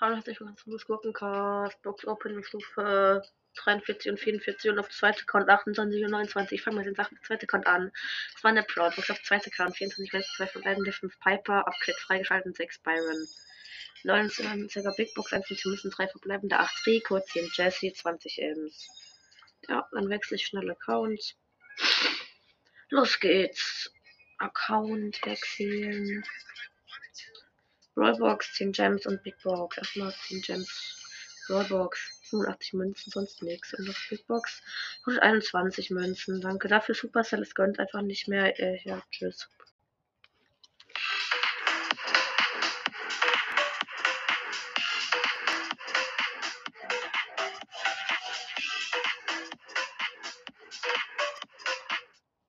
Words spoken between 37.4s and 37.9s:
Es gönnt